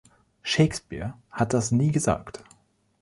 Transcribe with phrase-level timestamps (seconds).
[0.41, 2.43] Shakespeare hat das nie gesagt.